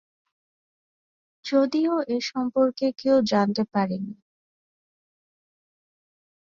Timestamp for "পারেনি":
3.73-4.13